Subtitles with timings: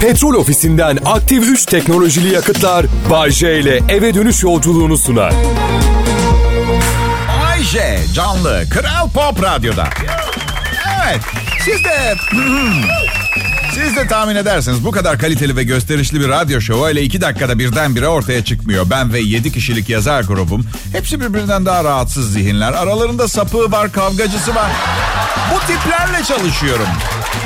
[0.00, 5.32] Petrol ofisinden aktif 3 teknolojili yakıtlar Bay J ile eve dönüş yolculuğunu sunar.
[7.28, 9.88] Bay J canlı Kral Pop Radyo'da.
[11.04, 11.20] Evet
[11.64, 12.14] siz de
[13.74, 17.58] siz de tahmin edersiniz bu kadar kaliteli ve gösterişli bir radyo şovu öyle iki dakikada
[17.58, 18.90] birdenbire ortaya çıkmıyor.
[18.90, 20.66] Ben ve yedi kişilik yazar grubum.
[20.92, 22.72] Hepsi birbirinden daha rahatsız zihinler.
[22.72, 24.70] Aralarında sapığı var, kavgacısı var.
[25.54, 26.86] Bu tiplerle çalışıyorum.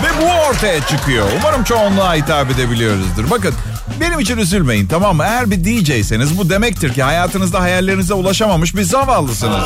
[0.02, 1.26] Ve bu ortaya çıkıyor.
[1.38, 3.30] Umarım çoğunluğa hitap edebiliyoruzdur.
[3.30, 3.54] Bakın
[4.00, 5.24] benim için üzülmeyin tamam mı?
[5.24, 9.64] Eğer bir DJ'seniz bu demektir ki hayatınızda hayallerinize ulaşamamış bir zavallısınız.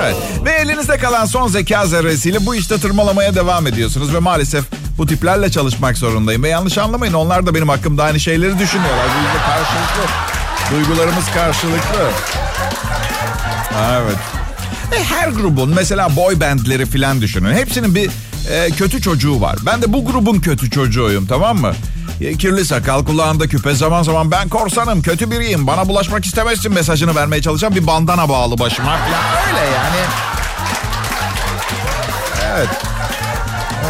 [0.00, 0.16] Evet.
[0.44, 4.14] Ve elinizde kalan son zeka zerresiyle bu işte tırmalamaya devam ediyorsunuz.
[4.14, 4.64] Ve maalesef
[4.98, 6.42] bu tiplerle çalışmak zorundayım.
[6.42, 9.06] Ve yanlış anlamayın onlar da benim hakkımda aynı şeyleri düşünüyorlar.
[9.14, 10.14] Bu yüzden karşılıklı.
[10.70, 12.10] Duygularımız karşılıklı.
[13.92, 14.16] Evet.
[14.92, 17.54] E her grubun mesela boy bandleri filan düşünün.
[17.54, 18.10] Hepsinin bir
[18.50, 19.56] e, kötü çocuğu var.
[19.66, 21.72] Ben de bu grubun kötü çocuğuyum tamam mı?
[22.20, 27.14] E, kirli sakal, kulağında küpe, zaman zaman ben korsanım, kötü biriyim, bana bulaşmak istemezsin mesajını
[27.14, 29.48] vermeye çalışan bir bandana bağlı başıma falan.
[29.48, 30.00] Öyle yani.
[32.54, 32.68] Evet.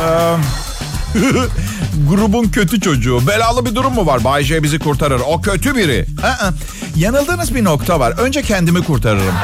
[0.03, 0.64] Ee,
[2.09, 3.27] grubun kötü çocuğu.
[3.27, 4.25] Belalı bir durum mu var?
[4.25, 5.21] Bay J bizi kurtarır.
[5.27, 6.07] O kötü biri.
[6.23, 6.51] Aa,
[6.97, 8.15] yanıldığınız bir nokta var.
[8.19, 9.35] Önce kendimi kurtarırım.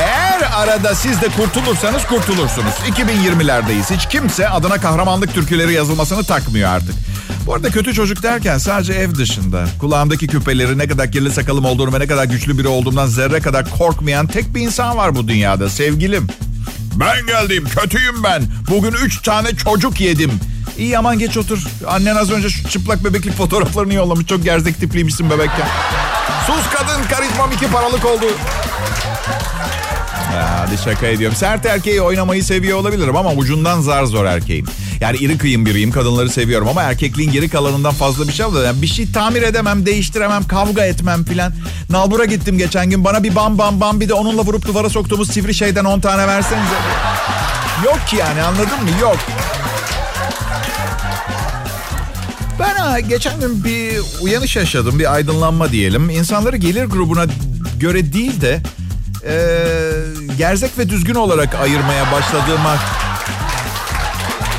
[0.00, 2.72] Eğer arada siz de kurtulursanız kurtulursunuz.
[2.88, 3.94] 2020'lerdeyiz.
[3.94, 6.94] Hiç kimse adına kahramanlık türküleri yazılmasını takmıyor artık.
[7.46, 9.64] Bu arada kötü çocuk derken sadece ev dışında.
[9.80, 13.70] Kulağımdaki küpeleri ne kadar kirli sakalım olduğunu ve ne kadar güçlü biri olduğumdan zerre kadar
[13.70, 15.68] korkmayan tek bir insan var bu dünyada.
[15.70, 16.26] Sevgilim.
[17.00, 18.42] Ben geldim kötüyüm ben.
[18.70, 20.30] Bugün üç tane çocuk yedim.
[20.78, 21.58] İyi aman geç otur.
[21.88, 24.26] Annen az önce şu çıplak bebeklik fotoğraflarını yollamış.
[24.26, 25.68] Çok gerzek tipliymişsin bebekken.
[26.46, 28.24] Sus kadın karizmam iki paralık oldu.
[30.34, 31.36] Ya, hadi şaka ediyorum.
[31.36, 34.66] Sert erkeği oynamayı seviyor olabilirim ama ucundan zar zor erkeğim.
[35.00, 35.90] Yani iri kıyım biriyim.
[35.90, 38.64] Kadınları seviyorum ama erkekliğin geri kalanından fazla bir şey var.
[38.64, 41.52] Yani bir şey tamir edemem, değiştiremem, kavga etmem filan.
[41.90, 43.04] Nalbur'a gittim geçen gün.
[43.04, 46.26] Bana bir bam bam bam bir de onunla vurup duvara soktuğumuz sivri şeyden 10 tane
[46.28, 46.74] versenize.
[47.84, 48.90] Yok ki yani anladın mı?
[49.00, 49.16] Yok.
[52.62, 56.10] Ben ha, geçen gün bir uyanış yaşadım, bir aydınlanma diyelim.
[56.10, 57.24] İnsanları gelir grubuna
[57.80, 58.60] göre değil de
[59.26, 59.34] e,
[60.38, 62.76] gerzek ve düzgün olarak ayırmaya başladığıma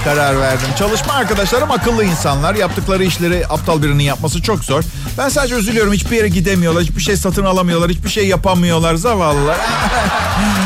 [0.03, 0.67] karar verdim.
[0.79, 2.55] Çalışma arkadaşlarım akıllı insanlar.
[2.55, 4.83] Yaptıkları işleri aptal birinin yapması çok zor.
[5.17, 5.93] Ben sadece üzülüyorum.
[5.93, 6.83] Hiçbir yere gidemiyorlar.
[6.83, 7.89] Hiçbir şey satın alamıyorlar.
[7.89, 8.95] Hiçbir şey yapamıyorlar.
[8.95, 9.57] Zavallılar.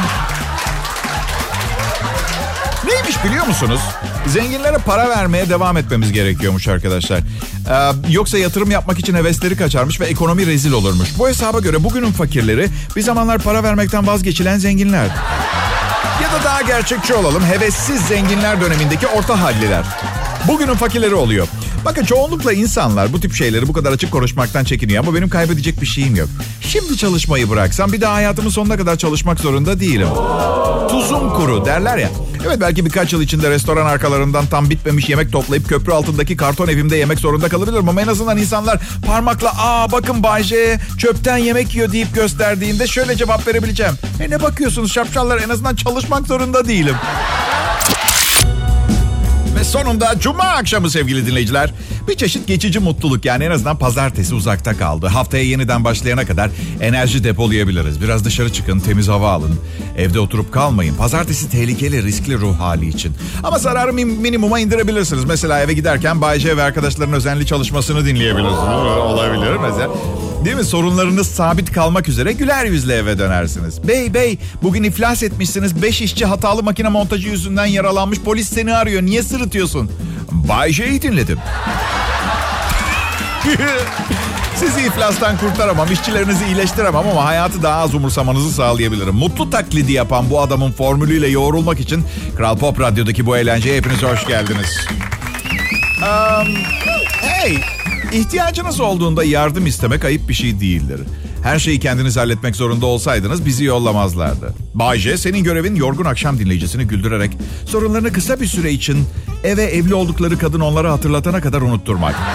[3.07, 3.81] Neymiş biliyor musunuz?
[4.27, 7.19] Zenginlere para vermeye devam etmemiz gerekiyormuş arkadaşlar.
[7.19, 11.09] Ee, yoksa yatırım yapmak için hevesleri kaçarmış ve ekonomi rezil olurmuş.
[11.17, 15.05] Bu hesaba göre bugünün fakirleri bir zamanlar para vermekten vazgeçilen zenginler.
[16.23, 17.43] Ya da daha gerçekçi olalım.
[17.43, 19.85] Hevessiz zenginler dönemindeki orta halliler.
[20.47, 21.47] Bugünün fakirleri oluyor.
[21.85, 25.87] Bakın çoğunlukla insanlar bu tip şeyleri bu kadar açık konuşmaktan çekiniyor ama benim kaybedecek bir
[25.87, 26.29] şeyim yok.
[26.61, 30.07] Şimdi çalışmayı bıraksam bir daha hayatımın sonuna kadar çalışmak zorunda değilim.
[30.89, 32.09] Tuzum kuru derler ya.
[32.45, 36.97] Evet belki birkaç yıl içinde restoran arkalarından tam bitmemiş yemek toplayıp köprü altındaki karton evimde
[36.97, 37.89] yemek zorunda kalabilirim.
[37.89, 43.15] Ama en azından insanlar parmakla aa bakın Bay J çöpten yemek yiyor deyip gösterdiğinde şöyle
[43.15, 43.93] cevap verebileceğim.
[44.19, 46.95] E ne bakıyorsunuz şapşallar en azından çalışmak zorunda değilim.
[49.57, 51.73] Ve sonunda cuma akşamı sevgili dinleyiciler.
[52.07, 55.07] Bir çeşit geçici mutluluk yani en azından pazartesi uzakta kaldı.
[55.07, 56.49] Haftaya yeniden başlayana kadar
[56.81, 58.01] enerji depolayabiliriz.
[58.01, 59.55] Biraz dışarı çıkın, temiz hava alın.
[59.97, 60.95] Evde oturup kalmayın.
[60.95, 63.13] Pazartesi tehlikeli, riskli ruh hali için.
[63.43, 65.25] Ama zararı minimuma indirebilirsiniz.
[65.25, 68.59] Mesela eve giderken Bay J ve arkadaşların özenli çalışmasını dinleyebilirsiniz.
[69.01, 69.89] Olabilir mesela.
[70.45, 70.63] Değil mi?
[70.63, 73.87] Sorunlarınız sabit kalmak üzere güler yüzle eve dönersiniz.
[73.87, 75.81] Bey bey bugün iflas etmişsiniz.
[75.81, 78.19] Beş işçi hatalı makine montajı yüzünden yaralanmış.
[78.19, 79.01] Polis seni arıyor.
[79.01, 79.91] Niye sırıtıyorsun?
[80.31, 81.39] Bay J'yi dinledim.
[84.55, 89.15] Sizi iflastan kurtaramam, işçilerinizi iyileştiremem ama hayatı daha az umursamanızı sağlayabilirim.
[89.15, 92.03] Mutlu taklidi yapan bu adamın formülüyle yoğrulmak için
[92.37, 94.87] Kral Pop Radyo'daki bu eğlenceye hepiniz hoş geldiniz.
[96.01, 96.47] Um,
[97.21, 97.57] hey,
[98.13, 101.01] ihtiyacınız olduğunda yardım istemek ayıp bir şey değildir.
[101.43, 104.53] Her şeyi kendiniz halletmek zorunda olsaydınız bizi yollamazlardı.
[104.73, 107.31] Bayce senin görevin yorgun akşam dinleyicisini güldürerek
[107.65, 109.07] sorunlarını kısa bir süre için
[109.43, 112.15] eve evli oldukları kadın onlara hatırlatana kadar unutturmak.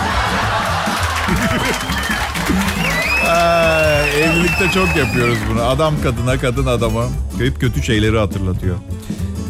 [4.23, 5.63] Evlilikte çok yapıyoruz bunu.
[5.63, 7.05] Adam kadına, kadın adama
[7.39, 8.77] hep kötü şeyleri hatırlatıyor.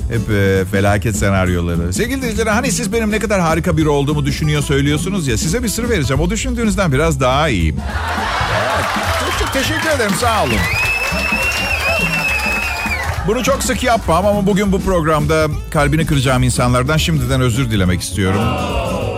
[0.08, 1.92] Hep e, felaket senaryoları.
[1.92, 5.38] Sevgili dinleyiciler hani siz benim ne kadar harika biri olduğumu düşünüyor söylüyorsunuz ya.
[5.38, 6.22] Size bir sır vereceğim.
[6.22, 7.76] O düşündüğünüzden biraz daha iyiyim.
[8.62, 8.84] Evet.
[9.38, 10.12] Çok, teşekkür ederim.
[10.20, 10.58] Sağ olun.
[13.26, 18.40] Bunu çok sık yapmam ama bugün bu programda kalbini kıracağım insanlardan şimdiden özür dilemek istiyorum.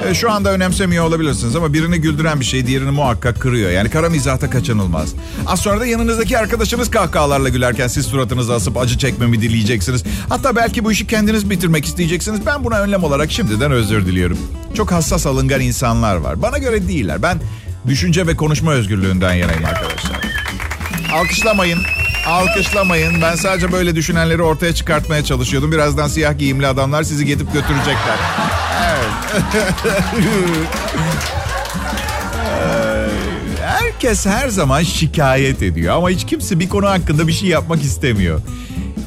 [0.08, 3.70] E, şu anda önemsemiyor olabilirsiniz ama birini güldüren bir şey diğerini muhakkak kırıyor.
[3.70, 5.14] Yani kara mizahta kaçınılmaz.
[5.46, 10.04] Az sonra da yanınızdaki arkadaşınız kahkahalarla gülerken siz suratınızı asıp acı çekmemi dileyeceksiniz.
[10.28, 12.46] Hatta belki bu işi kendiniz bitirmek isteyeceksiniz.
[12.46, 14.38] Ben buna önlem olarak şimdiden özür diliyorum.
[14.74, 16.42] Çok hassas alıngan insanlar var.
[16.42, 17.22] Bana göre değiller.
[17.22, 17.40] Ben
[17.86, 20.20] düşünce ve konuşma özgürlüğünden yanayım arkadaşlar.
[21.12, 21.78] Alkışlamayın.
[22.26, 23.22] Alkışlamayın.
[23.22, 25.72] Ben sadece böyle düşünenleri ortaya çıkartmaya çalışıyordum.
[25.72, 28.16] Birazdan siyah giyimli adamlar sizi gidip götürecekler.
[33.62, 38.40] Herkes her zaman şikayet ediyor ama hiç kimse bir konu hakkında bir şey yapmak istemiyor.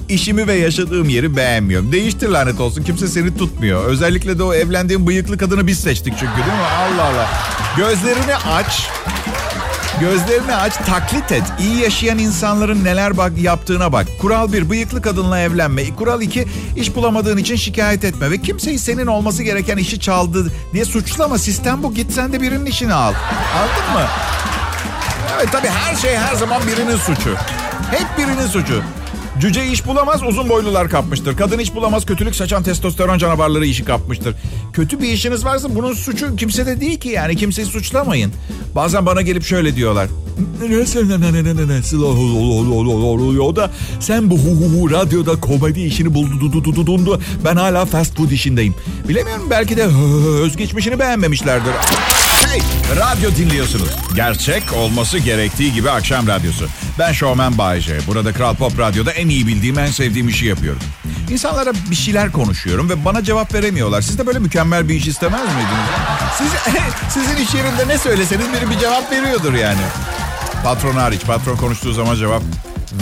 [0.10, 1.92] İşimi ve yaşadığım yeri beğenmiyorum.
[1.92, 2.84] Değiştir lanet olsun.
[2.84, 3.86] Kimse seni tutmuyor.
[3.86, 6.68] Özellikle de o evlendiğim bıyıklı kadını biz seçtik çünkü değil mi?
[6.80, 7.28] Allah Allah.
[7.78, 8.90] Gözlerini aç.
[10.00, 11.44] Gözlerini aç, taklit et.
[11.60, 14.08] İyi yaşayan insanların neler bak yaptığına bak.
[14.22, 15.96] Kural bir, bıyıklı kadınla evlenme.
[15.96, 16.46] Kural iki,
[16.76, 18.32] iş bulamadığın için şikayet etme.
[18.32, 21.38] Ve kimseyi senin olması gereken işi çaldı diye suçlama.
[21.38, 21.94] Sistem bu.
[21.94, 23.14] Git sen de birinin işini al.
[23.58, 24.08] Aldın mı?
[25.38, 27.36] Evet tabii her şey her zaman birinin suçu.
[27.92, 28.84] Hep birinin suçu.
[29.40, 31.38] Cüce iş bulamaz, uzun boylular kapmıştır.
[31.38, 34.36] Kadın iş bulamaz, kötülük saçan testosteron canavarları işi kapmıştır.
[34.74, 37.36] Kötü bir işiniz varsa bunun suçu kimsede değil ki yani.
[37.36, 38.34] Kimseyi suçlamayın.
[38.76, 40.08] Bazen bana gelip şöyle diyorlar.
[41.68, 48.18] Nasıl oluyor da sen bu hu hu hu radyoda komedi işini buldun ben hala fast
[48.18, 48.76] food işindeyim.
[49.10, 49.84] Bilemiyorum belki de
[50.44, 51.74] özgeçmişini beğenmemişlerdir.
[52.52, 52.62] Hey,
[52.96, 53.90] radyo dinliyorsunuz.
[54.16, 56.68] Gerçek olması gerektiği gibi akşam radyosu.
[57.00, 58.00] Ben Şovmen Bayece.
[58.08, 60.82] Burada Kral Pop Radyo'da en iyi bildiğim, en sevdiğim işi yapıyorum.
[61.30, 64.02] İnsanlara bir şeyler konuşuyorum ve bana cevap veremiyorlar.
[64.02, 65.90] Siz de böyle mükemmel bir iş istemez miydiniz?
[66.38, 66.48] Siz,
[67.14, 69.82] sizin iş yerinde ne söyleseniz biri bir cevap veriyordur yani.
[70.64, 71.22] Patron hariç.
[71.22, 72.42] Patron konuştuğu zaman cevap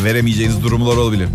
[0.03, 1.29] veremeyeceğiniz durumlar olabilir.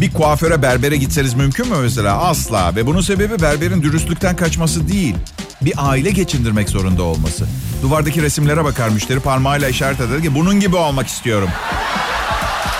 [0.00, 2.18] Bir kuaföre berbere gitseniz mümkün mü mesela?
[2.18, 2.76] Asla.
[2.76, 5.16] Ve bunun sebebi berberin dürüstlükten kaçması değil.
[5.62, 7.46] Bir aile geçindirmek zorunda olması.
[7.82, 11.48] Duvardaki resimlere bakar müşteri parmağıyla işaret eder ki bunun gibi olmak istiyorum.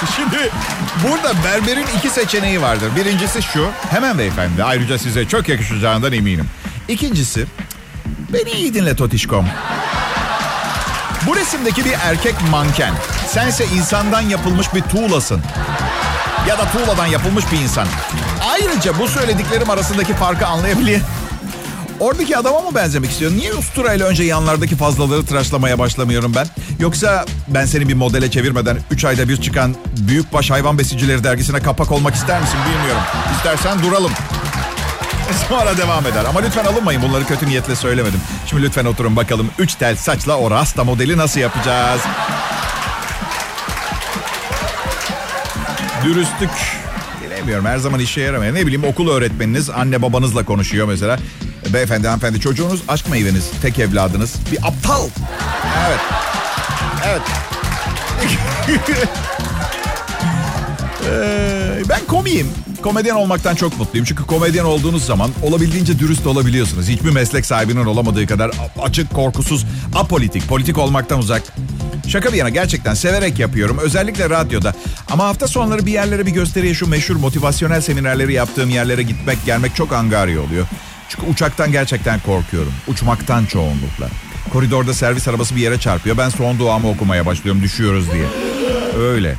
[0.16, 0.50] Şimdi
[1.08, 2.90] burada berberin iki seçeneği vardır.
[2.96, 3.68] Birincisi şu.
[3.90, 4.64] Hemen beyefendi.
[4.64, 6.46] Ayrıca size çok yakışacağından eminim.
[6.88, 7.46] İkincisi.
[8.32, 9.46] Beni iyi dinle Totişkom.
[11.26, 12.94] Bu resimdeki bir erkek manken.
[13.28, 15.42] Sense insandan yapılmış bir tuğlasın.
[16.48, 17.86] Ya da tuğladan yapılmış bir insan.
[18.50, 21.00] Ayrıca bu söylediklerim arasındaki farkı anlayabiliyor.
[22.00, 23.38] Oradaki adama mı benzemek istiyorsun?
[23.38, 26.46] Niye usturayla önce yanlardaki fazlaları tıraşlamaya başlamıyorum ben?
[26.80, 31.92] Yoksa ben seni bir modele çevirmeden 3 ayda bir çıkan Büyükbaş Hayvan Besicileri dergisine kapak
[31.92, 33.02] olmak ister misin bilmiyorum.
[33.36, 34.12] İstersen duralım.
[35.48, 36.24] Sonra devam eder.
[36.24, 38.20] Ama lütfen alınmayın bunları kötü niyetle söylemedim.
[38.46, 42.00] Şimdi lütfen oturun bakalım 3 tel saçla o rasta modeli nasıl yapacağız?
[46.04, 46.50] Dürüstlük
[47.26, 48.54] bilemiyorum her zaman işe yaramıyor.
[48.54, 51.18] Ne bileyim okul öğretmeniniz anne babanızla konuşuyor mesela.
[51.72, 55.08] Beyefendi hanımefendi çocuğunuz aşk meyveniz tek evladınız bir aptal.
[55.88, 56.00] Evet.
[57.06, 57.22] Evet.
[61.06, 62.48] ee, ben komiyim.
[62.82, 64.06] Komedyen olmaktan çok mutluyum.
[64.08, 66.88] Çünkü komedyen olduğunuz zaman olabildiğince dürüst olabiliyorsunuz.
[66.88, 68.50] Hiçbir meslek sahibinin olamadığı kadar
[68.82, 71.42] açık, korkusuz, apolitik, politik olmaktan uzak.
[72.08, 73.78] Şaka bir yana gerçekten severek yapıyorum.
[73.78, 74.74] Özellikle radyoda.
[75.10, 79.76] Ama hafta sonları bir yerlere bir gösteriye şu meşhur motivasyonel seminerleri yaptığım yerlere gitmek gelmek
[79.76, 80.66] çok angarya oluyor.
[81.08, 82.72] Çünkü uçaktan gerçekten korkuyorum.
[82.88, 84.08] Uçmaktan çoğunlukla.
[84.52, 86.18] Koridorda servis arabası bir yere çarpıyor.
[86.18, 88.26] Ben son duamı okumaya başlıyorum düşüyoruz diye.
[88.98, 89.34] Öyle.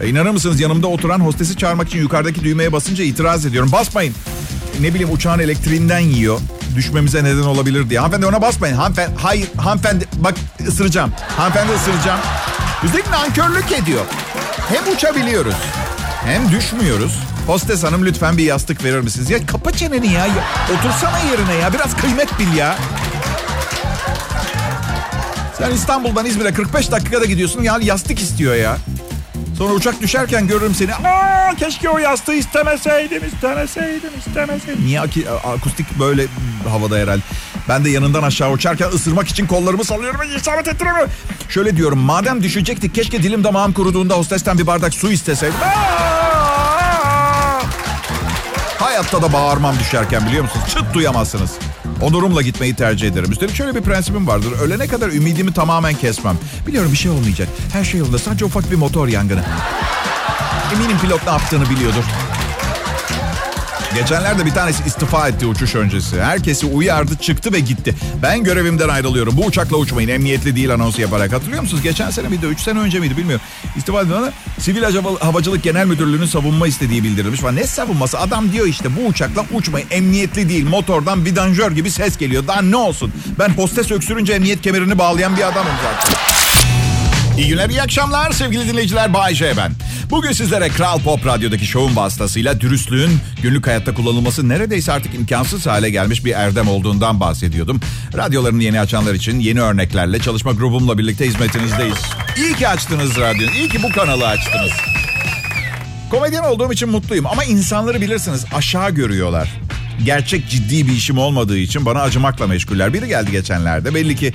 [0.00, 3.72] E, inanır mısınız yanımda oturan hostesi çağırmak için yukarıdaki düğmeye basınca itiraz ediyorum.
[3.72, 4.14] Basmayın.
[4.80, 6.40] Ne bileyim uçağın elektriğinden yiyor.
[6.76, 8.00] Düşmemize neden olabilir diye.
[8.00, 8.74] Hanımefendi ona basmayın.
[8.74, 10.34] Hanımefendi, hayır hanımefendi bak
[10.68, 11.12] ısıracağım.
[11.36, 12.20] Hanımefendi ısıracağım.
[12.84, 14.04] Üstelik nankörlük ediyor.
[14.68, 15.54] Hem uçabiliyoruz
[16.24, 17.18] hem düşmüyoruz.
[17.46, 19.30] Hostes hanım lütfen bir yastık verir misiniz?
[19.30, 20.26] Ya kapa çeneni ya.
[20.26, 20.44] ya.
[20.74, 21.72] Otursana yerine ya.
[21.72, 22.78] Biraz kıymet bil ya.
[25.58, 27.62] Sen İstanbul'dan İzmir'e 45 dakikada gidiyorsun.
[27.62, 28.76] Ya yastık istiyor ya.
[29.58, 30.94] Sonra uçak düşerken görürüm seni.
[30.94, 34.84] Aa, keşke o yastığı istemeseydim, istemeseydim, istemeseydim.
[34.86, 35.00] Niye
[35.44, 36.26] akustik böyle
[36.68, 37.22] havada herhalde.
[37.68, 41.10] Ben de yanından aşağı uçarken ısırmak için kollarımı sallıyorum ve isabet ettiremiyorum.
[41.48, 45.58] Şöyle diyorum madem düşecektik keşke dilim damağım kuruduğunda hostesten bir bardak su isteseydim.
[48.92, 50.64] Hayatta da bağırmam düşerken biliyor musunuz?
[50.74, 51.50] Çıt duyamazsınız.
[52.02, 53.32] Onurumla gitmeyi tercih ederim.
[53.32, 54.52] Üstelik şöyle bir prensibim vardır.
[54.62, 56.38] Ölene kadar ümidimi tamamen kesmem.
[56.66, 57.48] Biliyorum bir şey olmayacak.
[57.72, 58.18] Her şey yolunda.
[58.18, 59.42] Sadece ufak bir motor yangını.
[60.74, 62.04] Eminim pilot ne yaptığını biliyordur.
[63.94, 66.22] Geçenlerde bir tanesi istifa etti uçuş öncesi.
[66.22, 67.94] Herkesi uyardı çıktı ve gitti.
[68.22, 69.36] Ben görevimden ayrılıyorum.
[69.36, 70.08] Bu uçakla uçmayın.
[70.08, 71.32] Emniyetli değil anonsu yaparak.
[71.32, 71.82] Hatırlıyor musunuz?
[71.82, 72.46] Geçen sene miydi?
[72.46, 73.46] 3 sene önce miydi bilmiyorum.
[73.76, 74.10] İstifa etti.
[74.58, 74.82] Sivil
[75.20, 77.40] Havacılık Genel Müdürlüğü'nün savunma istediği bildirilmiş.
[77.40, 77.56] Falan.
[77.56, 78.18] Ne savunması?
[78.18, 79.86] Adam diyor işte bu uçakla uçmayın.
[79.90, 80.68] Emniyetli değil.
[80.68, 82.46] Motordan vidanjör gibi ses geliyor.
[82.46, 83.12] Daha ne olsun?
[83.38, 86.16] Ben hostes öksürünce emniyet kemerini bağlayan bir adamım zaten.
[87.38, 89.14] İyi günler, iyi akşamlar sevgili dinleyiciler.
[89.14, 89.72] Bay J ben.
[90.10, 93.10] Bugün sizlere Kral Pop Radyo'daki şovun vasıtasıyla dürüstlüğün
[93.42, 97.80] günlük hayatta kullanılması neredeyse artık imkansız hale gelmiş bir erdem olduğundan bahsediyordum.
[98.16, 101.98] Radyolarını yeni açanlar için yeni örneklerle çalışma grubumla birlikte hizmetinizdeyiz.
[102.36, 104.72] İyi ki açtınız radyo, iyi ki bu kanalı açtınız.
[106.10, 109.48] Komedyen olduğum için mutluyum ama insanları bilirsiniz aşağı görüyorlar
[110.04, 112.92] gerçek ciddi bir işim olmadığı için bana acımakla meşguller.
[112.92, 114.32] Biri geldi geçenlerde belli ki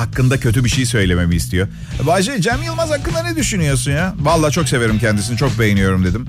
[0.00, 1.68] hakkında kötü bir şey söylememi istiyor.
[2.06, 4.14] Bayce Cem Yılmaz hakkında ne düşünüyorsun ya?
[4.20, 6.26] Vallahi çok severim kendisini çok beğeniyorum dedim.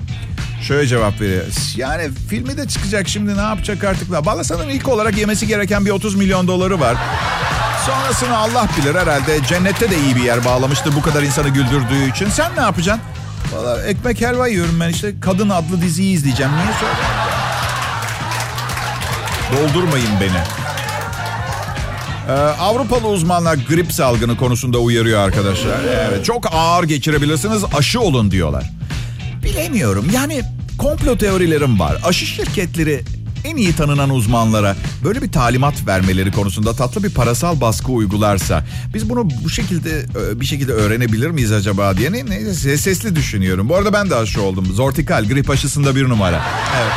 [0.62, 1.44] Şöyle cevap veriyor.
[1.76, 4.10] Yani filmi de çıkacak şimdi ne yapacak artık?
[4.26, 6.96] Valla sanırım ilk olarak yemesi gereken bir 30 milyon doları var.
[7.86, 9.40] Sonrasını Allah bilir herhalde.
[9.48, 12.28] Cennette de iyi bir yer bağlamıştır bu kadar insanı güldürdüğü için.
[12.28, 13.04] Sen ne yapacaksın?
[13.54, 15.20] Valla ekmek helva yiyorum ben işte.
[15.20, 16.52] Kadın adlı diziyi izleyeceğim.
[16.52, 17.04] Niye söylüyorsun?
[19.56, 20.61] Doldurmayın beni.
[22.28, 25.80] Ee, Avrupalı uzmanlar grip salgını konusunda uyarıyor arkadaşlar.
[26.08, 28.70] Evet, çok ağır geçirebilirsiniz aşı olun diyorlar.
[29.44, 30.42] Bilemiyorum yani
[30.78, 31.98] komplo teorilerim var.
[32.04, 33.02] Aşı şirketleri
[33.44, 38.64] en iyi tanınan uzmanlara böyle bir talimat vermeleri konusunda tatlı bir parasal baskı uygularsa
[38.94, 43.68] biz bunu bu şekilde e, bir şekilde öğrenebilir miyiz acaba diye ne, ne sesli düşünüyorum.
[43.68, 44.66] Bu arada ben de aşı oldum.
[44.66, 46.42] Zortikal grip aşısında bir numara.
[46.82, 46.92] Evet.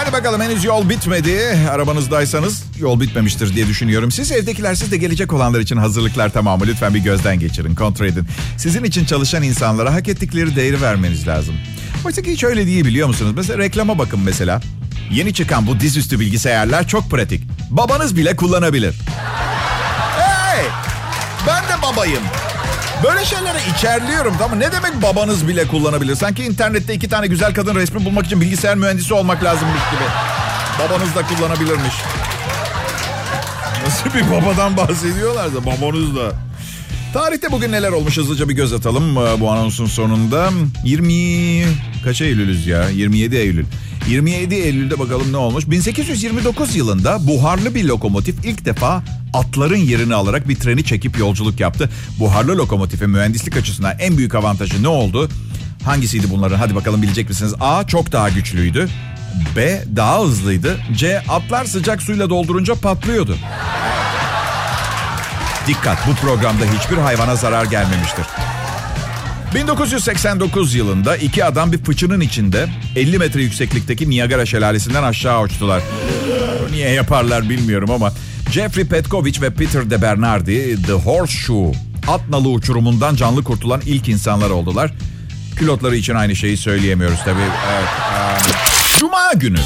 [0.00, 1.58] Hadi bakalım henüz yol bitmedi.
[1.70, 4.10] Arabanızdaysanız yol bitmemiştir diye düşünüyorum.
[4.10, 6.66] Siz evdekiler siz de gelecek olanlar için hazırlıklar tamamı.
[6.66, 8.26] Lütfen bir gözden geçirin, kontrol edin.
[8.56, 11.54] Sizin için çalışan insanlara hak ettikleri değeri vermeniz lazım.
[12.04, 13.32] Oysa ki hiç öyle değil biliyor musunuz?
[13.36, 14.60] Mesela reklama bakın mesela.
[15.10, 17.44] Yeni çıkan bu dizüstü bilgisayarlar çok pratik.
[17.70, 18.94] Babanız bile kullanabilir.
[20.16, 20.64] Hey!
[21.46, 22.22] Ben de babayım.
[23.04, 26.14] Böyle şeylere içerliyorum tamam Ne demek babanız bile kullanabilir?
[26.14, 30.04] Sanki internette iki tane güzel kadın resmi bulmak için bilgisayar mühendisi olmak lazımmış gibi.
[30.78, 31.94] Babanız da kullanabilirmiş.
[33.84, 36.32] Nasıl bir babadan bahsediyorlarsa babanız da.
[37.12, 40.50] Tarihte bugün neler olmuş hızlıca bir göz atalım e, bu anonsun sonunda.
[40.84, 41.64] 20
[42.04, 42.88] kaç Eylül'üz ya?
[42.88, 43.66] 27 Eylül.
[44.08, 45.66] 27 Eylül'de bakalım ne olmuş.
[45.66, 49.02] 1829 yılında buharlı bir lokomotif ilk defa
[49.34, 51.90] atların yerini alarak bir treni çekip yolculuk yaptı.
[52.18, 55.28] Buharlı lokomotifin mühendislik açısından en büyük avantajı ne oldu?
[55.84, 56.56] Hangisiydi bunların?
[56.56, 57.54] Hadi bakalım bilecek misiniz?
[57.60, 57.86] A.
[57.86, 58.88] Çok daha güçlüydü.
[59.56, 59.84] B.
[59.96, 60.76] Daha hızlıydı.
[60.96, 61.22] C.
[61.28, 63.36] Atlar sıcak suyla doldurunca patlıyordu.
[65.66, 68.24] Dikkat bu programda hiçbir hayvana zarar gelmemiştir.
[69.54, 75.82] 1989 yılında iki adam bir fıçının içinde 50 metre yükseklikteki Niagara şelalesinden aşağı uçtular.
[76.70, 78.12] Niye yaparlar bilmiyorum ama
[78.52, 81.72] Jeffrey Petkovic ve Peter de Bernardi The Horseshoe
[82.08, 84.92] at nalı uçurumundan canlı kurtulan ilk insanlar oldular.
[85.56, 87.40] Pilotları için aynı şeyi söyleyemiyoruz tabii.
[87.72, 87.88] Evet.
[88.46, 88.52] Um,
[88.98, 89.60] Cuma günü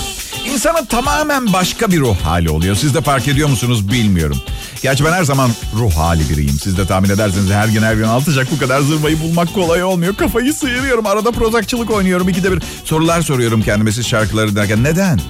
[0.55, 2.77] insanın tamamen başka bir ruh hali oluyor.
[2.77, 4.37] Siz de fark ediyor musunuz bilmiyorum.
[4.83, 6.59] Gerçi ben her zaman ruh hali biriyim.
[6.63, 10.17] Siz de tahmin edersiniz her gün her gün altacak bu kadar zırvayı bulmak kolay olmuyor.
[10.17, 11.07] Kafayı sıyırıyorum.
[11.07, 12.29] Arada prozakçılık oynuyorum.
[12.29, 14.85] İkide bir sorular soruyorum kendime siz şarkıları derken.
[14.85, 15.21] Neden?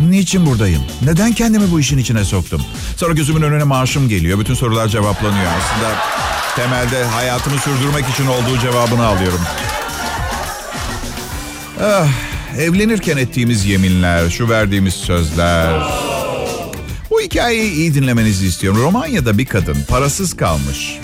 [0.00, 0.82] Niçin buradayım?
[1.04, 2.62] Neden kendimi bu işin içine soktum?
[2.96, 4.38] Sonra gözümün önüne maaşım geliyor.
[4.38, 5.46] Bütün sorular cevaplanıyor.
[5.46, 5.94] Aslında
[6.56, 9.40] temelde hayatımı sürdürmek için olduğu cevabını alıyorum.
[11.82, 12.08] Ah,
[12.58, 15.82] evlenirken ettiğimiz yeminler, şu verdiğimiz sözler.
[17.10, 18.82] Bu hikayeyi iyi dinlemenizi istiyorum.
[18.82, 20.98] Romanya'da bir kadın parasız kalmış.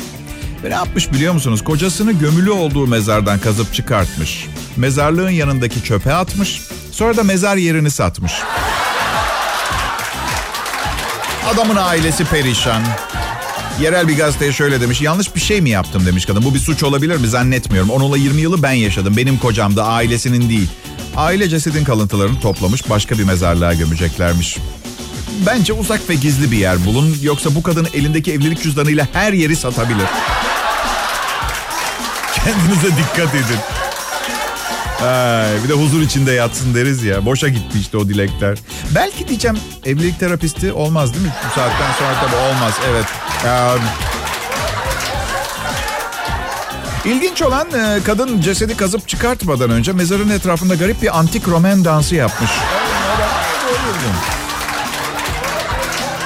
[0.64, 1.64] Ve ne yapmış biliyor musunuz?
[1.64, 4.46] Kocasını gömülü olduğu mezardan kazıp çıkartmış.
[4.76, 6.60] Mezarlığın yanındaki çöpe atmış.
[6.92, 8.32] Sonra da mezar yerini satmış.
[11.54, 12.82] Adamın ailesi perişan.
[13.80, 15.00] Yerel bir gazeteye şöyle demiş.
[15.00, 16.44] Yanlış bir şey mi yaptım demiş kadın.
[16.44, 17.90] Bu bir suç olabilir mi zannetmiyorum.
[17.90, 19.16] Onunla 20 yılı ben yaşadım.
[19.16, 20.68] Benim kocam da ailesinin değil.
[21.16, 24.58] Aile cesedin kalıntılarını toplamış başka bir mezarlığa gömeceklermiş.
[25.46, 27.16] Bence uzak ve gizli bir yer bulun.
[27.22, 30.06] Yoksa bu kadın elindeki evlilik cüzdanıyla her yeri satabilir.
[32.34, 33.77] Kendinize dikkat edin.
[35.02, 37.24] Ay, bir de huzur içinde yatsın deriz ya.
[37.24, 38.58] Boşa gitti işte o dilekler.
[38.94, 41.32] Belki diyeceğim evlilik terapisti olmaz değil mi?
[41.46, 42.74] Bu saatten sonra tabii olmaz.
[42.90, 43.06] Evet.
[43.44, 43.82] Um,
[47.04, 47.68] İlginç olan
[48.04, 52.50] kadın cesedi kazıp çıkartmadan önce mezarın etrafında garip bir antik Roman dansı yapmış.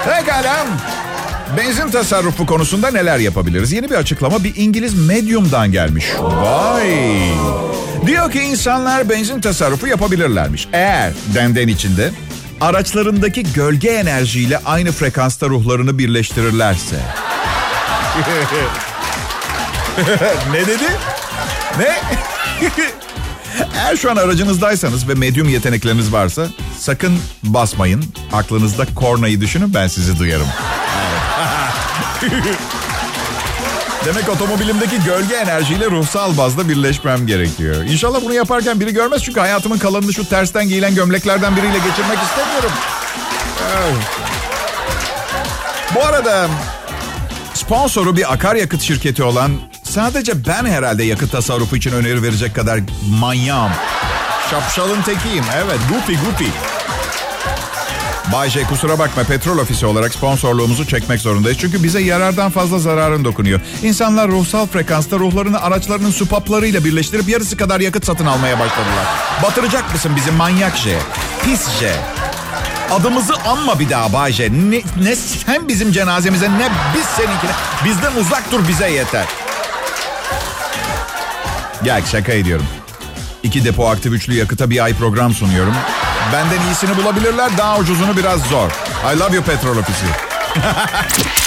[0.05, 0.67] Pekala.
[1.57, 3.73] Benzin tasarrufu konusunda neler yapabiliriz?
[3.73, 6.07] Yeni bir açıklama bir İngiliz medyumdan gelmiş.
[6.21, 7.33] Vay.
[8.07, 10.69] Diyor ki insanlar benzin tasarrufu yapabilirlermiş.
[10.73, 12.11] Eğer denden içinde
[12.61, 16.97] araçlarındaki gölge enerjiyle aynı frekansta ruhlarını birleştirirlerse.
[20.53, 20.85] ne dedi?
[21.79, 22.01] Ne?
[23.77, 26.47] Eğer şu an aracınızdaysanız ve medyum yetenekleriniz varsa
[26.79, 28.05] sakın basmayın.
[28.33, 30.47] Aklınızda kornayı düşünün ben sizi duyarım.
[34.07, 37.85] Demek otomobilimdeki gölge enerjiyle ruhsal bazda birleşmem gerekiyor.
[37.85, 42.71] İnşallah bunu yaparken biri görmez çünkü hayatımın kalanını şu tersten giyilen gömleklerden biriyle geçirmek istemiyorum.
[45.95, 46.49] Bu arada
[47.55, 52.81] sponsoru bir akaryakıt şirketi olan sadece ben herhalde yakıt tasarrufu için öneri verecek kadar
[53.21, 53.73] manyağım.
[54.51, 55.45] Şapşalın tekiyim.
[55.57, 56.72] Evet, goofy goofy.
[58.33, 61.59] Bay J kusura bakma petrol ofisi olarak sponsorluğumuzu çekmek zorundayız.
[61.59, 63.61] Çünkü bize yarardan fazla zararın dokunuyor.
[63.83, 69.07] İnsanlar ruhsal frekansta ruhlarını araçlarının supaplarıyla birleştirip yarısı kadar yakıt satın almaya başladılar.
[69.43, 70.99] Batıracak mısın bizi manyak J?
[71.45, 71.95] Pis J.
[72.91, 74.53] Adımızı anma bir daha Bay J.
[74.53, 77.51] Ne, ne sen bizim cenazemize ne biz seninkine.
[77.85, 79.27] Bizden uzak dur bize yeter.
[81.85, 82.67] Gel şaka ediyorum.
[83.43, 85.75] İki depo aktif üçlü yakıta bir ay program sunuyorum.
[86.33, 87.51] Benden iyisini bulabilirler.
[87.59, 88.71] Daha ucuzunu biraz zor.
[89.15, 90.07] I love you petrol ofisi.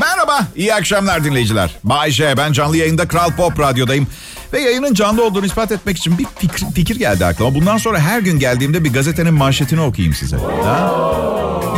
[0.00, 1.76] Merhaba, iyi akşamlar dinleyiciler.
[1.84, 4.06] Bay J, ben canlı yayında Kral Pop Radyo'dayım.
[4.52, 7.54] Ve yayının canlı olduğunu ispat etmek için bir fikir, fikir geldi aklıma.
[7.54, 10.36] Bundan sonra her gün geldiğimde bir gazetenin manşetini okuyayım size.
[10.64, 10.92] Ha?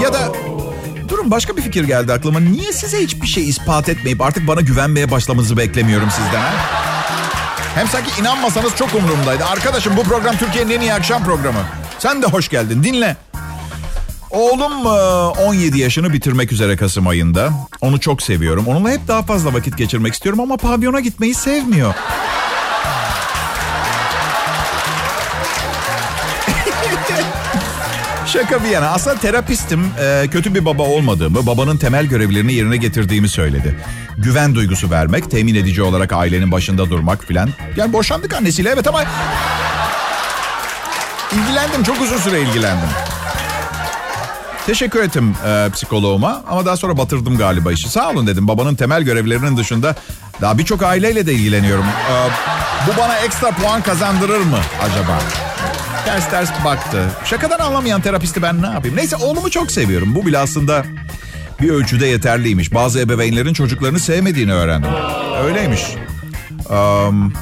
[0.03, 0.33] Ya da
[1.09, 2.41] durun başka bir fikir geldi aklıma.
[2.41, 6.53] Niye size hiçbir şey ispat etmeyip artık bana güvenmeye başlamanızı beklemiyorum sizden ha?
[7.77, 9.45] Hem sanki inanmasanız çok umurumdaydı.
[9.45, 11.59] Arkadaşım bu program Türkiye'nin en iyi akşam programı.
[11.99, 13.17] Sen de hoş geldin dinle.
[14.31, 17.51] Oğlum 17 yaşını bitirmek üzere Kasım ayında.
[17.81, 18.67] Onu çok seviyorum.
[18.67, 21.95] Onunla hep daha fazla vakit geçirmek istiyorum ama pavyona gitmeyi sevmiyor.
[28.37, 28.89] Şaka bir yana.
[28.89, 29.91] Aslında terapistim.
[30.01, 33.77] Ee, kötü bir baba olmadığımı, babanın temel görevlerini yerine getirdiğimi söyledi.
[34.19, 37.51] Güven duygusu vermek, temin edici olarak ailenin başında durmak filan.
[37.77, 39.05] Yani boşandık annesiyle evet ama...
[41.33, 42.89] ilgilendim, çok uzun süre ilgilendim.
[44.67, 47.89] Teşekkür ettim e, psikoloğuma ama daha sonra batırdım galiba işi.
[47.89, 48.49] Sağ olun dedim.
[48.49, 49.95] Babanın temel görevlerinin dışında
[50.41, 51.85] daha birçok aileyle de ilgileniyorum.
[51.85, 52.15] E,
[52.87, 55.19] bu bana ekstra puan kazandırır mı acaba?
[56.07, 57.05] Ters ters baktı.
[57.25, 58.97] Şakadan anlamayan terapisti ben ne yapayım?
[58.97, 60.15] Neyse oğlumu çok seviyorum.
[60.15, 60.85] Bu bile aslında
[61.61, 62.75] bir ölçüde yeterliymiş.
[62.75, 64.91] Bazı ebeveynlerin çocuklarını sevmediğini öğrendim.
[65.45, 65.83] Öyleymiş.
[66.71, 67.33] Um,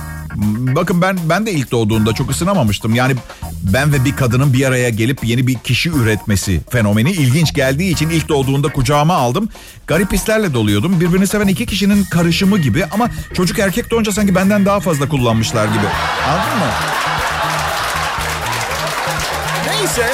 [0.76, 2.94] bakın ben ben de ilk doğduğunda çok ısınamamıştım.
[2.94, 3.14] Yani
[3.62, 8.10] ben ve bir kadının bir araya gelip yeni bir kişi üretmesi fenomeni ilginç geldiği için
[8.10, 9.48] ilk doğduğunda kucağıma aldım.
[9.86, 11.00] Garip hislerle doluyordum.
[11.00, 15.66] Birbirini seven iki kişinin karışımı gibi ama çocuk erkek doğunca sanki benden daha fazla kullanmışlar
[15.66, 15.86] gibi.
[16.28, 16.66] Anladın mı?
[19.84, 20.10] Neyse.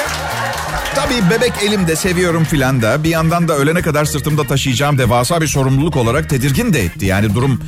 [0.95, 5.47] Tabii bebek elimde seviyorum filan da bir yandan da ölene kadar sırtımda taşıyacağım devasa bir
[5.47, 7.05] sorumluluk olarak tedirgin de etti.
[7.05, 7.61] Yani durum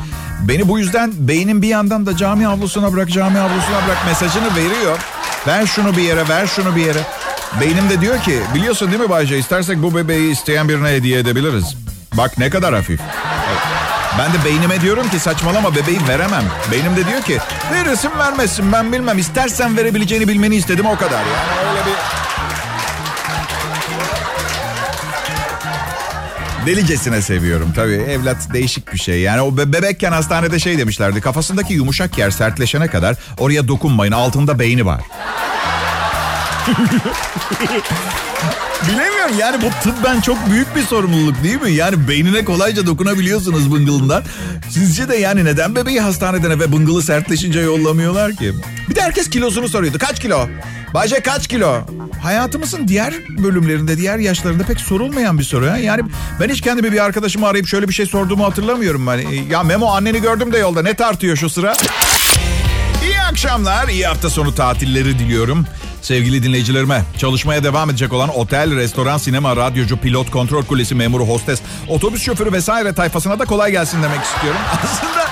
[0.47, 4.99] beni bu yüzden beynin bir yandan da cami avlusuna bırak cami avlusuna bırak mesajını veriyor.
[5.47, 7.01] Ver şunu bir yere ver şunu bir yere.
[7.61, 11.75] Beynim de diyor ki biliyorsun değil mi Bayce istersek bu bebeği isteyen birine hediye edebiliriz.
[12.17, 12.99] Bak ne kadar hafif.
[14.19, 16.43] Ben de beynime diyorum ki saçmalama bebeği veremem.
[16.71, 17.37] Beynim de diyor ki
[17.73, 19.17] verirsin vermezsin ben bilmem.
[19.17, 21.19] İstersen verebileceğini bilmeni istedim o kadar.
[21.19, 21.93] Yani öyle bir...
[26.65, 27.93] Delicesine seviyorum tabii.
[27.93, 29.21] Evlat değişik bir şey.
[29.21, 31.21] Yani o be- bebekken hastanede şey demişlerdi.
[31.21, 34.11] Kafasındaki yumuşak yer sertleşene kadar oraya dokunmayın.
[34.11, 35.01] Altında beyni var.
[38.87, 41.71] Bilemiyorum yani bu tıbben çok büyük bir sorumluluk değil mi?
[41.71, 44.23] Yani beynine kolayca dokunabiliyorsunuz bıngılından.
[44.69, 48.53] Sizce de yani neden bebeği hastaneden ve bıngılı sertleşince yollamıyorlar ki?
[48.89, 49.97] Bir de herkes kilosunu soruyordu.
[49.97, 50.47] Kaç kilo?
[50.93, 51.81] Bayce kaç kilo?
[52.23, 55.69] Hayatımızın diğer bölümlerinde, diğer yaşlarında pek sorulmayan bir soru.
[55.69, 55.77] Ha?
[55.77, 56.01] Yani
[56.39, 59.07] ben hiç kendimi bir arkadaşımı arayıp şöyle bir şey sorduğumu hatırlamıyorum.
[59.07, 61.73] Hani, ya Memo anneni gördüm de yolda ne tartıyor şu sıra?
[63.03, 65.65] İyi akşamlar, iyi hafta sonu tatilleri diliyorum.
[66.03, 71.61] Sevgili dinleyicilerime, çalışmaya devam edecek olan otel, restoran, sinema, radyocu, pilot, kontrol kulesi memuru, hostes,
[71.87, 74.59] otobüs şoförü vesaire tayfasına da kolay gelsin demek istiyorum.
[74.83, 75.27] Aslında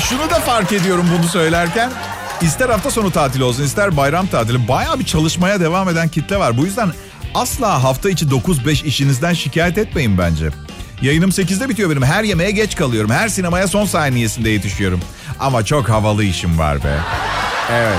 [0.00, 1.90] şunu da fark ediyorum bunu söylerken.
[2.42, 6.56] İster hafta sonu tatili olsun, ister bayram tatili bayağı bir çalışmaya devam eden kitle var.
[6.56, 6.92] Bu yüzden
[7.34, 10.48] asla hafta içi 9-5 işinizden şikayet etmeyin bence.
[11.02, 12.02] Yayınım 8'de bitiyor benim.
[12.02, 13.10] Her yemeğe geç kalıyorum.
[13.10, 15.00] Her sinemaya son saniyesinde yetişiyorum.
[15.40, 16.98] Ama çok havalı işim var be.
[17.72, 17.98] Evet.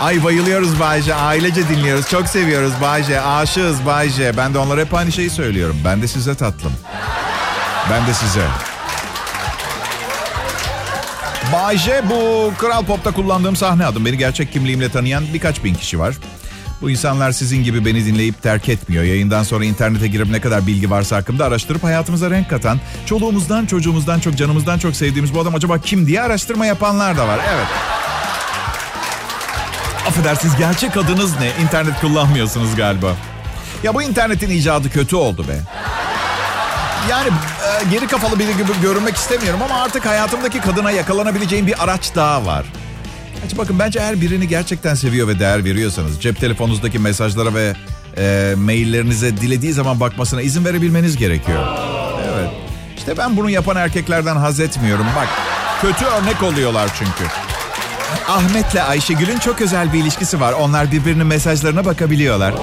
[0.00, 1.14] Ay bayılıyoruz Bayce.
[1.14, 2.08] Ailece dinliyoruz.
[2.08, 3.20] Çok seviyoruz Bayce.
[3.20, 4.36] Aşığız Bayce.
[4.36, 5.76] Ben de onlara hep aynı şeyi söylüyorum.
[5.84, 6.72] Ben de size tatlım.
[7.90, 8.46] Ben de size.
[11.52, 14.04] Bay J bu Kral Pop'ta kullandığım sahne adım.
[14.04, 16.14] Beni gerçek kimliğimle tanıyan birkaç bin kişi var.
[16.80, 19.04] Bu insanlar sizin gibi beni dinleyip terk etmiyor.
[19.04, 24.20] Yayından sonra internete girip ne kadar bilgi varsa hakkında araştırıp hayatımıza renk katan, çoluğumuzdan, çocuğumuzdan
[24.20, 27.40] çok, canımızdan çok sevdiğimiz bu adam acaba kim diye araştırma yapanlar da var.
[27.54, 27.66] Evet.
[30.12, 31.50] Affedersiniz gerçek adınız ne?
[31.62, 33.12] İnternet kullanmıyorsunuz galiba.
[33.82, 35.60] Ya bu internetin icadı kötü oldu be.
[37.10, 42.14] Yani e, geri kafalı biri gibi görünmek istemiyorum ama artık hayatımdaki kadına yakalanabileceğim bir araç
[42.14, 42.66] daha var.
[43.44, 47.74] Hadi bakın bence her birini gerçekten seviyor ve değer veriyorsanız cep telefonunuzdaki mesajlara ve
[48.18, 51.66] e, maillerinize dilediği zaman bakmasına izin verebilmeniz gerekiyor.
[52.34, 52.50] Evet.
[52.96, 55.06] İşte ben bunu yapan erkeklerden haz etmiyorum.
[55.16, 55.28] Bak
[55.82, 57.41] kötü örnek oluyorlar çünkü.
[58.28, 60.52] Ahmet'le Ayşegül'ün çok özel bir ilişkisi var.
[60.52, 62.54] Onlar birbirinin mesajlarına bakabiliyorlar.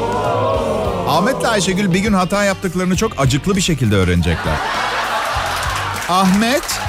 [1.07, 4.55] Ahmet'le Ayşegül bir gün hata yaptıklarını çok acıklı bir şekilde öğrenecekler.
[6.09, 6.79] Ahmet,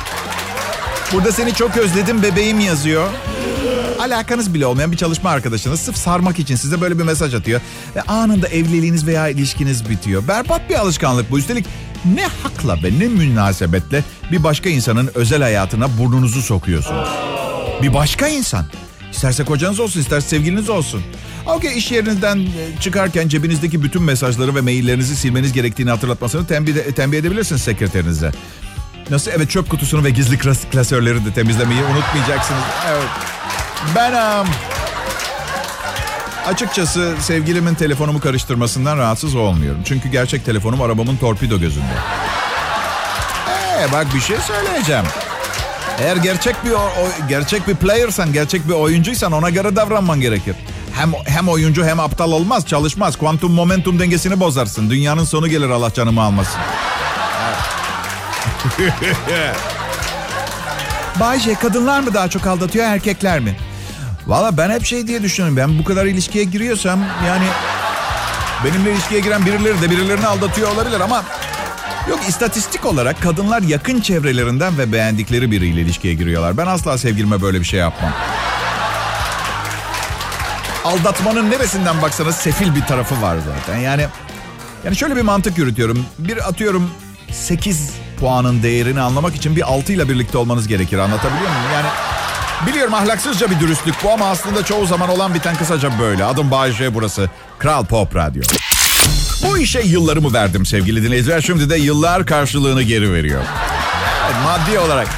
[1.13, 3.09] burada seni çok özledim bebeğim yazıyor.
[4.01, 7.61] Alakanız bile olmayan bir çalışma arkadaşınız sırf sarmak için size böyle bir mesaj atıyor.
[7.97, 10.29] Ve anında evliliğiniz veya ilişkiniz bitiyor.
[10.29, 11.39] Berbat bir alışkanlık bu.
[11.39, 11.67] Üstelik
[12.15, 17.09] ne hakla ve ne münasebetle bir başka insanın özel hayatına burnunuzu sokuyorsunuz.
[17.83, 18.65] Bir başka insan.
[19.13, 21.03] İsterse kocanız olsun, isterse sevgiliniz olsun.
[21.47, 27.19] Okey iş yerinizden e, çıkarken cebinizdeki bütün mesajları ve maillerinizi silmeniz gerektiğini hatırlatmasını tembih, tembih
[27.19, 28.33] edebilirsiniz sekreterinize.
[29.11, 29.31] Nasıl?
[29.31, 32.63] Evet çöp kutusunu ve gizli klas klasörleri de temizlemeyi unutmayacaksınız.
[32.89, 33.09] Evet.
[33.97, 34.49] Ben um,
[36.47, 39.81] açıkçası sevgilimin telefonumu karıştırmasından rahatsız olmuyorum.
[39.85, 41.95] Çünkü gerçek telefonum arabamın torpido gözünde.
[43.49, 45.05] Ee, bak bir şey söyleyeceğim.
[46.01, 46.73] Eğer gerçek bir
[47.29, 50.57] gerçek bir playersan, gerçek bir oyuncuysan ona göre davranman gerekir.
[50.95, 53.17] Hem hem oyuncu hem aptal olmaz, çalışmaz.
[53.17, 54.91] Kuantum momentum dengesini bozarsın.
[54.91, 56.61] Dünyanın sonu gelir Allah canımı almasın.
[61.21, 63.57] Bayce kadınlar mı daha çok aldatıyor erkekler mi?
[64.27, 65.57] Valla ben hep şey diye düşünüyorum.
[65.57, 67.45] Ben bu kadar ilişkiye giriyorsam yani
[68.65, 71.25] benimle ilişkiye giren birileri de birilerini aldatıyor olabilir ama
[72.09, 76.57] yok istatistik olarak kadınlar yakın çevrelerinden ve beğendikleri biriyle ilişkiye giriyorlar.
[76.57, 78.13] Ben asla sevgilime böyle bir şey yapmam.
[80.85, 83.81] Aldatmanın neresinden baksanız sefil bir tarafı var zaten.
[83.81, 84.07] Yani
[84.85, 86.07] yani şöyle bir mantık yürütüyorum.
[86.19, 86.91] Bir atıyorum
[87.33, 90.99] 8 puanın değerini anlamak için bir 6 ile birlikte olmanız gerekir.
[90.99, 91.73] Anlatabiliyor muyum?
[91.75, 91.87] Yani
[92.67, 96.25] biliyorum ahlaksızca bir dürüstlük bu ama aslında çoğu zaman olan biten kısaca böyle.
[96.25, 97.31] Adım Bayece burası.
[97.59, 98.43] Kral Pop Radyo.
[99.49, 101.41] Bu işe yıllarımı verdim sevgili dinleyiciler.
[101.41, 103.43] Şimdi de yıllar karşılığını geri veriyor.
[104.45, 105.09] Maddi olarak.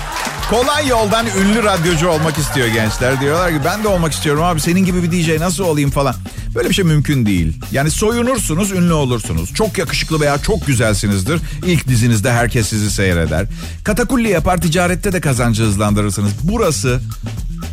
[0.50, 3.20] Kolay yoldan ünlü radyocu olmak istiyor gençler.
[3.20, 6.14] Diyorlar ki ben de olmak istiyorum abi senin gibi bir DJ nasıl olayım falan.
[6.55, 7.61] Böyle bir şey mümkün değil.
[7.72, 9.55] Yani soyunursunuz, ünlü olursunuz.
[9.55, 11.40] Çok yakışıklı veya çok güzelsinizdir.
[11.66, 13.46] İlk dizinizde herkes sizi seyreder.
[13.85, 16.33] Katakulli yapar, ticarette de kazancı hızlandırırsınız.
[16.42, 17.00] Burası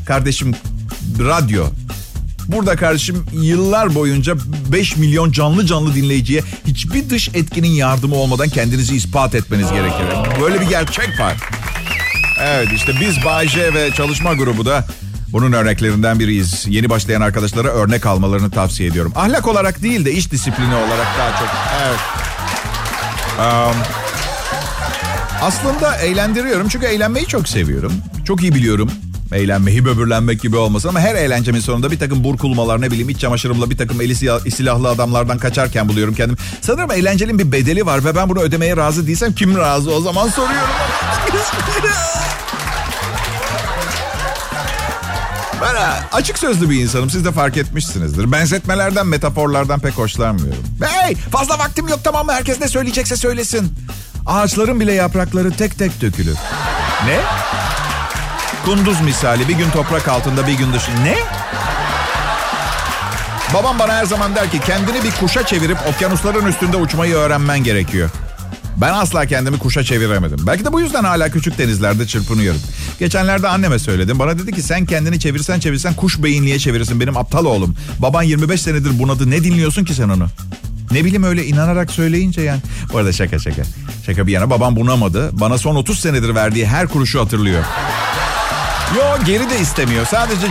[0.05, 0.55] kardeşim
[1.19, 1.65] radyo.
[2.51, 4.35] Burada kardeşim yıllar boyunca
[4.71, 10.05] 5 milyon canlı canlı dinleyiciye hiçbir dış etkinin yardımı olmadan kendinizi ispat etmeniz gerekir.
[10.41, 11.33] Böyle bir gerçek var.
[12.41, 14.85] Evet işte biz Bay J ve çalışma grubu da
[15.31, 16.65] bunun örneklerinden biriyiz.
[16.67, 19.13] Yeni başlayan arkadaşlara örnek almalarını tavsiye ediyorum.
[19.15, 21.49] Ahlak olarak değil de iş disiplini olarak daha çok.
[21.83, 21.99] Evet.
[23.39, 23.75] Um,
[25.41, 27.93] aslında eğlendiriyorum çünkü eğlenmeyi çok seviyorum.
[28.25, 28.91] Çok iyi biliyorum.
[29.32, 33.70] Eğlenmeyi böbürlenmek gibi olmasın ama her eğlencemin sonunda bir takım burkulmalar ne bileyim iç çamaşırımla
[33.70, 34.15] bir takım eli
[34.52, 36.38] silahlı adamlardan kaçarken buluyorum kendimi.
[36.62, 40.30] Sanırım eğlencenin bir bedeli var ve ben bunu ödemeye razı değilsem kim razı o zaman
[40.30, 40.70] soruyorum.
[45.62, 45.76] Ben
[46.12, 47.10] açık sözlü bir insanım.
[47.10, 48.32] Siz de fark etmişsinizdir.
[48.32, 50.63] Benzetmelerden, metaforlardan pek hoşlanmıyorum.
[50.82, 52.32] Hey fazla vaktim yok tamam mı?
[52.34, 53.74] Herkes ne söyleyecekse söylesin.
[54.26, 56.36] Ağaçların bile yaprakları tek tek dökülür.
[57.06, 57.20] Ne?
[58.65, 60.91] Kunduz misali bir gün toprak altında bir gün dışı.
[61.04, 61.15] Ne?
[63.54, 68.10] Babam bana her zaman der ki kendini bir kuşa çevirip okyanusların üstünde uçmayı öğrenmen gerekiyor.
[68.78, 70.38] Ben asla kendimi kuşa çeviremedim.
[70.48, 72.62] Belki de bu yüzden hala küçük denizlerde çırpınıyorum.
[73.00, 74.19] Geçenlerde anneme söyledim.
[74.19, 77.00] Bana dedi ki sen kendini çevirsen çevirsen kuş beyinliğe çevirirsin.
[77.00, 77.76] Benim aptal oğlum.
[78.00, 79.30] Baban 25 senedir bunadı.
[79.30, 80.28] Ne dinliyorsun ki sen onu?
[80.91, 82.62] Ne bileyim öyle inanarak söyleyince yani.
[82.93, 83.62] Bu arada şaka şaka.
[84.06, 85.30] Şaka bir yana babam bunamadı.
[85.39, 87.63] Bana son 30 senedir verdiği her kuruşu hatırlıyor.
[88.97, 90.06] Yo geri de istemiyor.
[90.06, 90.47] Sadece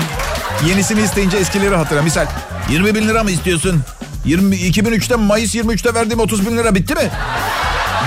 [0.68, 2.02] yenisini isteyince eskileri hatırla.
[2.02, 2.26] Misal
[2.70, 3.80] 20 bin lira mı istiyorsun?
[4.24, 7.10] 20, 2003'te Mayıs 23'te verdiğim 30 bin lira bitti mi?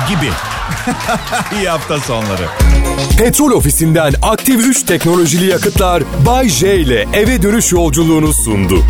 [0.09, 0.29] Gibi.
[1.59, 2.45] İyi hafta sonları.
[3.17, 8.85] Petrol ofisinden aktif 3 teknolojili yakıtlar Bay J ile eve dönüş yolculuğunu sundu.